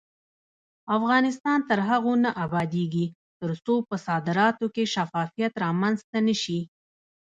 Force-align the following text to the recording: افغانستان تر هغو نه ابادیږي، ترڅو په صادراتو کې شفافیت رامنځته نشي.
افغانستان 0.97 1.59
تر 1.69 1.79
هغو 1.89 2.13
نه 2.23 2.31
ابادیږي، 2.45 3.05
ترڅو 3.41 3.75
په 3.89 3.95
صادراتو 4.07 4.65
کې 4.75 4.83
شفافیت 4.93 5.53
رامنځته 5.65 6.17
نشي. 6.27 6.59